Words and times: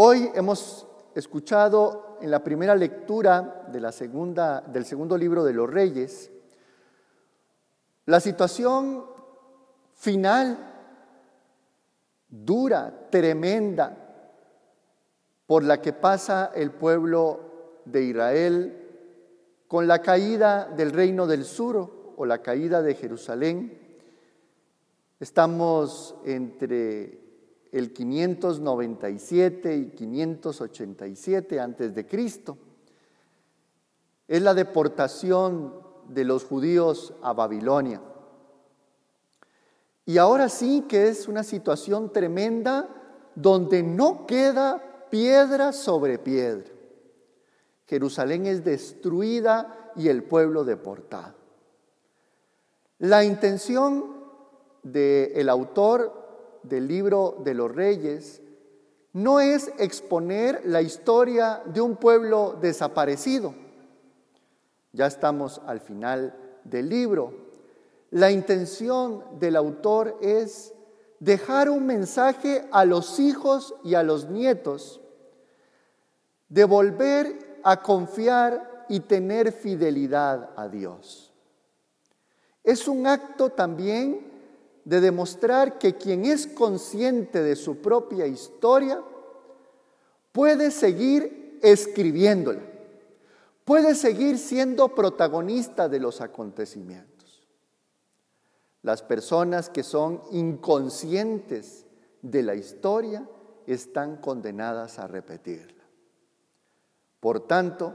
Hoy 0.00 0.30
hemos 0.36 0.86
escuchado 1.16 2.18
en 2.20 2.30
la 2.30 2.44
primera 2.44 2.76
lectura 2.76 3.64
del 3.66 3.92
segundo 4.84 5.18
libro 5.18 5.42
de 5.42 5.52
los 5.52 5.68
Reyes 5.68 6.30
la 8.06 8.20
situación 8.20 9.04
final, 9.94 10.56
dura, 12.28 13.08
tremenda, 13.10 13.96
por 15.46 15.64
la 15.64 15.82
que 15.82 15.92
pasa 15.92 16.52
el 16.54 16.70
pueblo 16.70 17.80
de 17.84 18.04
Israel 18.04 18.86
con 19.66 19.88
la 19.88 20.00
caída 20.00 20.66
del 20.76 20.92
reino 20.92 21.26
del 21.26 21.44
sur 21.44 22.14
o 22.16 22.24
la 22.24 22.40
caída 22.40 22.82
de 22.82 22.94
Jerusalén. 22.94 23.98
Estamos 25.18 26.14
entre 26.24 27.27
el 27.72 27.92
597 27.92 29.76
y 29.76 29.90
587 29.90 31.60
antes 31.60 31.94
de 31.94 32.06
Cristo. 32.06 32.56
Es 34.26 34.42
la 34.42 34.54
deportación 34.54 35.74
de 36.08 36.24
los 36.24 36.44
judíos 36.44 37.14
a 37.22 37.32
Babilonia. 37.32 38.00
Y 40.06 40.18
ahora 40.18 40.48
sí 40.48 40.86
que 40.88 41.08
es 41.08 41.28
una 41.28 41.42
situación 41.44 42.12
tremenda 42.12 42.88
donde 43.34 43.82
no 43.82 44.26
queda 44.26 45.06
piedra 45.10 45.72
sobre 45.72 46.18
piedra. 46.18 46.70
Jerusalén 47.86 48.46
es 48.46 48.64
destruida 48.64 49.92
y 49.96 50.08
el 50.08 50.22
pueblo 50.22 50.64
deportado. 50.64 51.34
La 52.98 53.24
intención 53.24 54.16
del 54.82 55.48
autor 55.48 56.27
del 56.68 56.86
libro 56.86 57.36
de 57.44 57.54
los 57.54 57.74
reyes 57.74 58.42
no 59.12 59.40
es 59.40 59.72
exponer 59.78 60.62
la 60.64 60.82
historia 60.82 61.62
de 61.64 61.80
un 61.80 61.96
pueblo 61.96 62.56
desaparecido. 62.60 63.54
Ya 64.92 65.06
estamos 65.06 65.60
al 65.66 65.80
final 65.80 66.34
del 66.64 66.88
libro. 66.88 67.32
La 68.10 68.30
intención 68.30 69.24
del 69.38 69.56
autor 69.56 70.18
es 70.20 70.74
dejar 71.20 71.68
un 71.68 71.86
mensaje 71.86 72.66
a 72.70 72.84
los 72.84 73.18
hijos 73.18 73.74
y 73.84 73.94
a 73.94 74.02
los 74.02 74.28
nietos, 74.28 75.00
de 76.48 76.64
volver 76.64 77.60
a 77.64 77.82
confiar 77.82 78.86
y 78.88 79.00
tener 79.00 79.52
fidelidad 79.52 80.50
a 80.56 80.68
Dios. 80.68 81.32
Es 82.64 82.88
un 82.88 83.06
acto 83.06 83.50
también 83.50 84.37
de 84.84 85.00
demostrar 85.00 85.78
que 85.78 85.96
quien 85.96 86.24
es 86.24 86.46
consciente 86.46 87.42
de 87.42 87.56
su 87.56 87.78
propia 87.78 88.26
historia 88.26 89.02
puede 90.32 90.70
seguir 90.70 91.58
escribiéndola, 91.62 92.62
puede 93.64 93.94
seguir 93.94 94.38
siendo 94.38 94.94
protagonista 94.94 95.88
de 95.88 96.00
los 96.00 96.20
acontecimientos. 96.20 97.46
Las 98.82 99.02
personas 99.02 99.68
que 99.68 99.82
son 99.82 100.22
inconscientes 100.30 101.84
de 102.22 102.42
la 102.42 102.54
historia 102.54 103.28
están 103.66 104.16
condenadas 104.16 104.98
a 104.98 105.06
repetirla. 105.06 105.84
Por 107.20 107.40
tanto, 107.40 107.94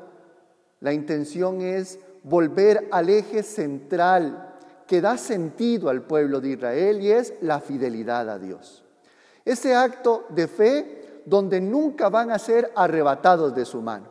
la 0.81 0.93
intención 0.93 1.61
es 1.61 1.99
volver 2.23 2.87
al 2.91 3.09
eje 3.09 3.41
central 3.41 4.52
que 4.87 5.01
da 5.01 5.17
sentido 5.17 5.89
al 5.89 6.03
pueblo 6.03 6.41
de 6.41 6.49
Israel 6.49 7.01
y 7.01 7.11
es 7.11 7.33
la 7.41 7.59
fidelidad 7.59 8.29
a 8.29 8.39
Dios. 8.39 8.83
Ese 9.45 9.75
acto 9.75 10.25
de 10.29 10.47
fe 10.47 11.21
donde 11.25 11.61
nunca 11.61 12.09
van 12.09 12.31
a 12.31 12.39
ser 12.39 12.71
arrebatados 12.75 13.55
de 13.55 13.65
su 13.65 13.81
mano, 13.81 14.07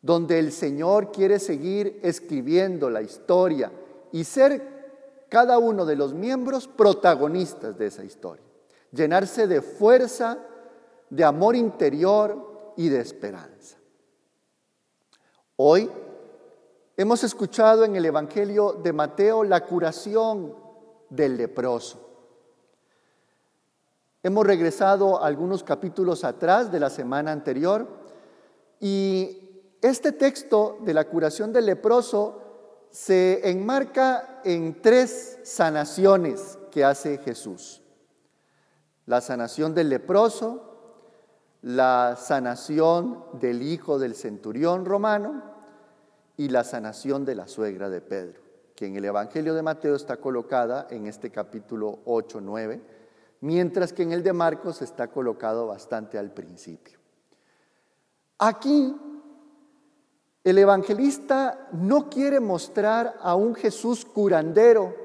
donde 0.00 0.38
el 0.38 0.52
Señor 0.52 1.12
quiere 1.12 1.38
seguir 1.38 2.00
escribiendo 2.02 2.90
la 2.90 3.02
historia 3.02 3.70
y 4.10 4.24
ser 4.24 5.26
cada 5.28 5.58
uno 5.58 5.86
de 5.86 5.96
los 5.96 6.12
miembros 6.12 6.68
protagonistas 6.68 7.78
de 7.78 7.86
esa 7.86 8.04
historia, 8.04 8.44
llenarse 8.90 9.46
de 9.46 9.62
fuerza, 9.62 10.38
de 11.08 11.24
amor 11.24 11.56
interior 11.56 12.74
y 12.76 12.88
de 12.88 13.00
esperanza. 13.00 13.76
Hoy 15.56 15.90
hemos 16.96 17.24
escuchado 17.24 17.84
en 17.84 17.96
el 17.96 18.04
Evangelio 18.04 18.72
de 18.72 18.92
Mateo 18.92 19.44
la 19.44 19.64
curación 19.64 20.54
del 21.08 21.36
leproso. 21.36 22.08
Hemos 24.22 24.46
regresado 24.46 25.22
algunos 25.22 25.64
capítulos 25.64 26.22
atrás 26.24 26.70
de 26.70 26.78
la 26.78 26.90
semana 26.90 27.32
anterior 27.32 27.88
y 28.78 29.76
este 29.80 30.12
texto 30.12 30.78
de 30.82 30.94
la 30.94 31.08
curación 31.08 31.52
del 31.52 31.66
leproso 31.66 32.40
se 32.90 33.50
enmarca 33.50 34.40
en 34.44 34.80
tres 34.80 35.40
sanaciones 35.42 36.58
que 36.70 36.84
hace 36.84 37.18
Jesús. 37.18 37.82
La 39.06 39.20
sanación 39.20 39.74
del 39.74 39.88
leproso, 39.88 40.68
la 41.62 42.16
sanación 42.20 43.24
del 43.40 43.62
hijo 43.62 43.98
del 43.98 44.14
centurión 44.14 44.84
romano 44.84 45.51
y 46.42 46.48
la 46.48 46.64
sanación 46.64 47.24
de 47.24 47.36
la 47.36 47.46
suegra 47.46 47.88
de 47.88 48.00
Pedro, 48.00 48.40
que 48.74 48.86
en 48.86 48.96
el 48.96 49.04
Evangelio 49.04 49.54
de 49.54 49.62
Mateo 49.62 49.94
está 49.94 50.16
colocada 50.16 50.88
en 50.90 51.06
este 51.06 51.30
capítulo 51.30 52.00
8, 52.04 52.40
9, 52.40 52.82
mientras 53.42 53.92
que 53.92 54.02
en 54.02 54.10
el 54.10 54.24
de 54.24 54.32
Marcos 54.32 54.82
está 54.82 55.06
colocado 55.06 55.68
bastante 55.68 56.18
al 56.18 56.32
principio. 56.32 56.98
Aquí 58.38 58.92
el 60.42 60.58
evangelista 60.58 61.68
no 61.74 62.10
quiere 62.10 62.40
mostrar 62.40 63.14
a 63.20 63.36
un 63.36 63.54
Jesús 63.54 64.04
curandero, 64.04 64.96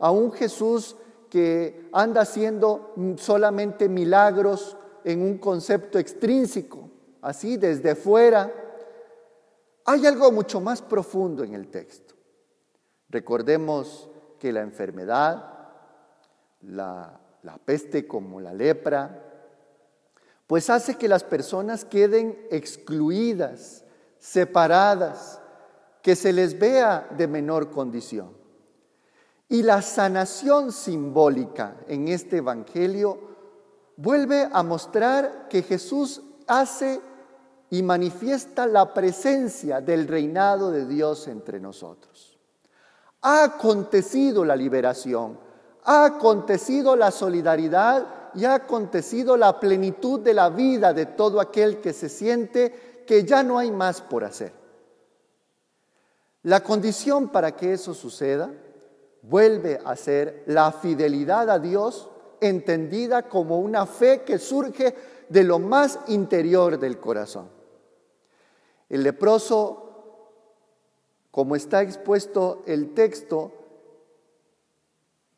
a 0.00 0.10
un 0.10 0.32
Jesús 0.32 0.96
que 1.28 1.88
anda 1.92 2.22
haciendo 2.22 2.94
solamente 3.16 3.88
milagros 3.88 4.76
en 5.04 5.22
un 5.22 5.38
concepto 5.38 6.00
extrínseco, 6.00 6.90
así 7.22 7.58
desde 7.58 7.94
fuera, 7.94 8.69
hay 9.84 10.06
algo 10.06 10.30
mucho 10.32 10.60
más 10.60 10.82
profundo 10.82 11.44
en 11.44 11.54
el 11.54 11.68
texto. 11.68 12.14
Recordemos 13.08 14.08
que 14.38 14.52
la 14.52 14.60
enfermedad, 14.60 15.44
la, 16.62 17.20
peste 17.64 18.06
como 18.06 18.40
la 18.40 18.54
lepra, 18.54 19.26
pues 20.46 20.70
hace 20.70 20.96
que 20.96 21.08
las 21.08 21.24
personas 21.24 21.84
queden 21.84 22.38
excluidas, 22.50 23.84
separadas, 24.18 25.40
que 26.02 26.16
se 26.16 26.32
les 26.32 26.58
vea 26.58 27.08
de 27.16 27.26
menor 27.26 27.70
condición. 27.70 28.36
Y 29.48 29.62
la 29.62 29.82
sanación 29.82 30.72
simbólica 30.72 31.76
en 31.88 32.08
este 32.08 32.38
Evangelio 32.38 33.18
vuelve 33.96 34.48
a 34.50 34.62
mostrar 34.62 35.48
que 35.48 35.62
Jesús 35.62 36.22
hace 36.46 37.00
y 37.70 37.82
manifiesta 37.82 38.66
la 38.66 38.92
presencia 38.92 39.80
del 39.80 40.08
reinado 40.08 40.72
de 40.72 40.86
Dios 40.86 41.28
entre 41.28 41.60
nosotros. 41.60 42.36
Ha 43.22 43.44
acontecido 43.44 44.44
la 44.44 44.56
liberación, 44.56 45.38
ha 45.84 46.04
acontecido 46.04 46.96
la 46.96 47.12
solidaridad 47.12 48.32
y 48.34 48.44
ha 48.44 48.54
acontecido 48.54 49.36
la 49.36 49.60
plenitud 49.60 50.20
de 50.20 50.34
la 50.34 50.50
vida 50.50 50.92
de 50.92 51.06
todo 51.06 51.40
aquel 51.40 51.80
que 51.80 51.92
se 51.92 52.08
siente 52.08 53.04
que 53.06 53.24
ya 53.24 53.42
no 53.42 53.58
hay 53.58 53.70
más 53.70 54.00
por 54.00 54.24
hacer. 54.24 54.52
La 56.42 56.62
condición 56.62 57.28
para 57.28 57.54
que 57.54 57.74
eso 57.74 57.94
suceda 57.94 58.50
vuelve 59.22 59.78
a 59.84 59.94
ser 59.94 60.42
la 60.46 60.72
fidelidad 60.72 61.50
a 61.50 61.58
Dios 61.58 62.08
entendida 62.40 63.28
como 63.28 63.60
una 63.60 63.86
fe 63.86 64.22
que 64.22 64.38
surge 64.38 64.94
de 65.28 65.44
lo 65.44 65.58
más 65.58 65.98
interior 66.08 66.78
del 66.78 66.98
corazón. 66.98 67.59
El 68.90 69.04
leproso, 69.04 69.86
como 71.30 71.56
está 71.56 71.80
expuesto 71.80 72.62
el 72.66 72.92
texto, 72.92 73.52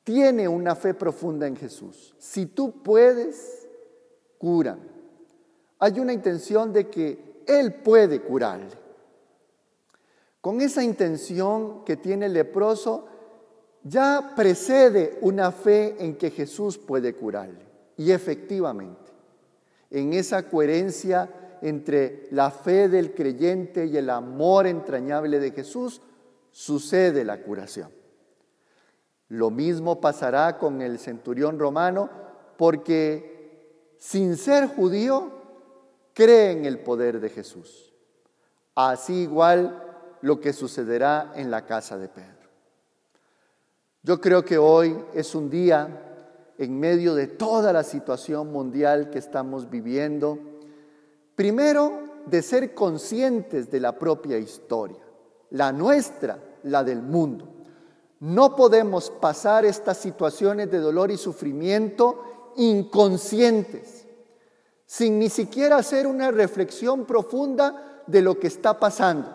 tiene 0.04 0.48
una 0.48 0.74
fe 0.74 0.94
profunda 0.94 1.46
en 1.46 1.54
Jesús. 1.54 2.14
Si 2.18 2.46
tú 2.46 2.82
puedes, 2.82 3.68
cura. 4.38 4.78
Hay 5.78 6.00
una 6.00 6.12
intención 6.12 6.72
de 6.72 6.88
que 6.88 7.42
Él 7.46 7.74
puede 7.74 8.22
curarle. 8.22 8.82
Con 10.40 10.60
esa 10.60 10.82
intención 10.82 11.84
que 11.84 11.96
tiene 11.96 12.26
el 12.26 12.32
leproso, 12.32 13.06
ya 13.84 14.32
precede 14.34 15.18
una 15.20 15.52
fe 15.52 15.96
en 15.98 16.16
que 16.16 16.30
Jesús 16.30 16.78
puede 16.78 17.14
curarle. 17.14 17.64
Y 17.96 18.10
efectivamente, 18.10 19.12
en 19.90 20.14
esa 20.14 20.48
coherencia 20.48 21.28
entre 21.62 22.26
la 22.30 22.50
fe 22.50 22.88
del 22.88 23.14
creyente 23.14 23.86
y 23.86 23.96
el 23.96 24.10
amor 24.10 24.66
entrañable 24.66 25.38
de 25.38 25.52
Jesús, 25.52 26.02
sucede 26.50 27.24
la 27.24 27.40
curación. 27.42 27.90
Lo 29.28 29.50
mismo 29.50 30.00
pasará 30.00 30.58
con 30.58 30.82
el 30.82 30.98
centurión 30.98 31.58
romano 31.58 32.10
porque 32.58 33.94
sin 33.98 34.36
ser 34.36 34.66
judío 34.66 35.30
cree 36.12 36.50
en 36.52 36.66
el 36.66 36.80
poder 36.80 37.20
de 37.20 37.30
Jesús. 37.30 37.94
Así 38.74 39.22
igual 39.22 39.82
lo 40.20 40.40
que 40.40 40.52
sucederá 40.52 41.32
en 41.36 41.50
la 41.50 41.64
casa 41.64 41.96
de 41.96 42.08
Pedro. 42.08 42.50
Yo 44.02 44.20
creo 44.20 44.44
que 44.44 44.58
hoy 44.58 44.96
es 45.14 45.34
un 45.34 45.48
día 45.48 46.08
en 46.58 46.78
medio 46.78 47.14
de 47.14 47.28
toda 47.28 47.72
la 47.72 47.82
situación 47.82 48.52
mundial 48.52 49.10
que 49.10 49.18
estamos 49.18 49.70
viviendo, 49.70 50.38
primero 51.34 52.10
de 52.26 52.42
ser 52.42 52.74
conscientes 52.74 53.70
de 53.70 53.80
la 53.80 53.98
propia 53.98 54.38
historia, 54.38 55.02
la 55.50 55.72
nuestra, 55.72 56.38
la 56.64 56.84
del 56.84 57.02
mundo. 57.02 57.48
No 58.20 58.54
podemos 58.54 59.10
pasar 59.10 59.64
estas 59.64 59.98
situaciones 59.98 60.70
de 60.70 60.78
dolor 60.78 61.10
y 61.10 61.16
sufrimiento 61.16 62.52
inconscientes, 62.56 64.06
sin 64.86 65.18
ni 65.18 65.28
siquiera 65.28 65.76
hacer 65.76 66.06
una 66.06 66.30
reflexión 66.30 67.04
profunda 67.04 68.04
de 68.06 68.20
lo 68.20 68.38
que 68.38 68.46
está 68.46 68.78
pasando, 68.78 69.28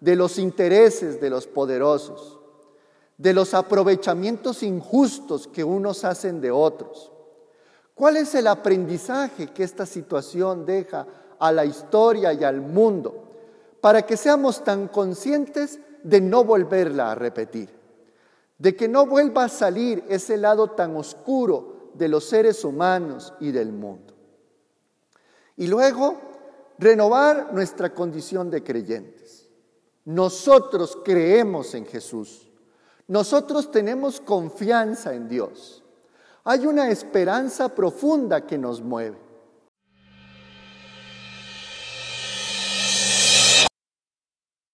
de 0.00 0.14
los 0.14 0.38
intereses 0.38 1.20
de 1.20 1.30
los 1.30 1.46
poderosos, 1.46 2.38
de 3.16 3.32
los 3.32 3.54
aprovechamientos 3.54 4.62
injustos 4.62 5.48
que 5.48 5.64
unos 5.64 6.04
hacen 6.04 6.40
de 6.40 6.50
otros. 6.50 7.10
¿Cuál 7.96 8.18
es 8.18 8.34
el 8.34 8.46
aprendizaje 8.46 9.46
que 9.46 9.64
esta 9.64 9.86
situación 9.86 10.66
deja 10.66 11.06
a 11.38 11.50
la 11.50 11.64
historia 11.64 12.30
y 12.34 12.44
al 12.44 12.60
mundo 12.60 13.24
para 13.80 14.02
que 14.02 14.18
seamos 14.18 14.62
tan 14.62 14.88
conscientes 14.88 15.80
de 16.02 16.20
no 16.20 16.44
volverla 16.44 17.12
a 17.12 17.14
repetir? 17.14 17.70
De 18.58 18.76
que 18.76 18.86
no 18.86 19.06
vuelva 19.06 19.44
a 19.44 19.48
salir 19.48 20.04
ese 20.10 20.36
lado 20.36 20.72
tan 20.72 20.94
oscuro 20.94 21.92
de 21.94 22.08
los 22.08 22.26
seres 22.26 22.66
humanos 22.66 23.32
y 23.40 23.50
del 23.50 23.72
mundo. 23.72 24.12
Y 25.56 25.66
luego, 25.66 26.20
renovar 26.78 27.54
nuestra 27.54 27.94
condición 27.94 28.50
de 28.50 28.62
creyentes. 28.62 29.48
Nosotros 30.04 30.98
creemos 31.02 31.72
en 31.72 31.86
Jesús. 31.86 32.46
Nosotros 33.08 33.70
tenemos 33.70 34.20
confianza 34.20 35.14
en 35.14 35.28
Dios. 35.28 35.82
Hay 36.48 36.64
una 36.64 36.90
esperanza 36.90 37.68
profunda 37.68 38.46
que 38.46 38.56
nos 38.56 38.80
mueve. 38.80 39.25